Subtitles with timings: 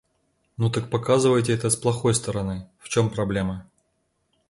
[0.57, 3.69] Ну так показывайте это с плохой стороны, в чём проблема?